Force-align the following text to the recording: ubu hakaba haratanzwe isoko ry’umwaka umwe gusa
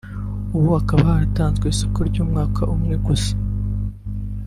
ubu 0.55 0.67
hakaba 0.77 1.03
haratanzwe 1.13 1.65
isoko 1.73 1.97
ry’umwaka 2.09 2.61
umwe 2.75 2.95
gusa 3.05 3.31